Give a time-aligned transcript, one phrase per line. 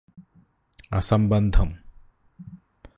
[0.91, 1.69] അസംബന്ധം